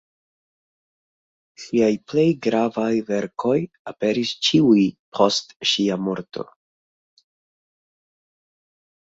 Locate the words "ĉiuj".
4.49-4.81